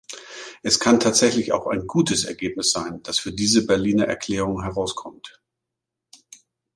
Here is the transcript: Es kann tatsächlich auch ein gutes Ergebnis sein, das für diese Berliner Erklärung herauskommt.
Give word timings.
Es 0.63 0.79
kann 0.79 0.99
tatsächlich 0.99 1.51
auch 1.53 1.67
ein 1.67 1.85
gutes 1.85 2.25
Ergebnis 2.25 2.71
sein, 2.71 3.03
das 3.03 3.19
für 3.19 3.31
diese 3.31 3.67
Berliner 3.67 4.05
Erklärung 4.07 4.63
herauskommt. 4.63 5.39